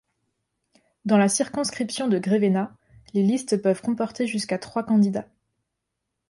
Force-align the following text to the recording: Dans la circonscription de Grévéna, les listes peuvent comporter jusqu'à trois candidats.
Dans 1.05 1.19
la 1.19 1.29
circonscription 1.29 2.07
de 2.07 2.17
Grévéna, 2.17 2.75
les 3.13 3.21
listes 3.21 3.61
peuvent 3.61 3.83
comporter 3.83 4.25
jusqu'à 4.25 4.57
trois 4.57 4.81
candidats. 4.81 5.27